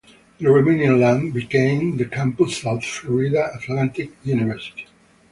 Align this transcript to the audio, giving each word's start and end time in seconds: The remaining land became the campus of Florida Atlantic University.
The 0.39 0.49
remaining 0.49 0.99
land 0.99 1.31
became 1.31 1.95
the 1.95 2.05
campus 2.05 2.65
of 2.65 2.83
Florida 2.83 3.51
Atlantic 3.53 4.09
University. 4.23 4.87